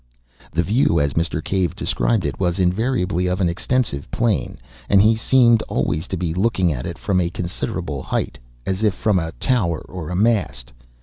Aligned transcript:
The 0.51 0.63
view, 0.63 0.99
as 0.99 1.13
Mr. 1.13 1.43
Cave 1.43 1.75
described 1.75 2.25
it, 2.25 2.39
was 2.39 2.57
invariably 2.57 3.27
of 3.27 3.39
an 3.39 3.47
extensive 3.47 4.09
plain, 4.09 4.57
and 4.89 4.99
he 4.99 5.15
seemed 5.15 5.61
always 5.69 6.07
to 6.07 6.17
be 6.17 6.33
looking 6.33 6.73
at 6.73 6.87
it 6.87 6.97
from 6.97 7.21
a 7.21 7.29
considerable 7.29 8.01
height, 8.01 8.39
as 8.65 8.81
if 8.83 8.95
from 8.95 9.19
a 9.19 9.31
tower 9.33 9.81
or 9.87 10.09
a 10.09 10.15
mast. 10.15 10.73